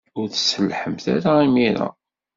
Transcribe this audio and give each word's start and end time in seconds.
Ur 0.19 0.27
tsellḥemt 0.29 1.05
ara 1.15 1.31
imir-a. 1.45 1.87